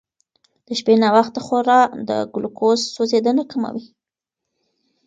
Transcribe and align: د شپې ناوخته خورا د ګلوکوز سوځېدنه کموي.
د 0.65 0.67
شپې 0.79 0.93
ناوخته 1.03 1.39
خورا 1.45 1.79
د 2.09 2.11
ګلوکوز 2.33 2.79
سوځېدنه 2.95 3.43
کموي. 3.51 3.85